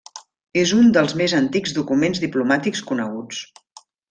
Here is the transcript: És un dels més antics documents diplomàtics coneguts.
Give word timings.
És 0.61 0.71
un 0.77 0.87
dels 0.95 1.13
més 1.21 1.35
antics 1.41 1.75
documents 1.77 2.23
diplomàtics 2.27 2.83
coneguts. 2.89 3.45